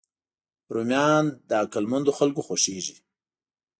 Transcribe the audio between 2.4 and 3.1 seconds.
خوښېږي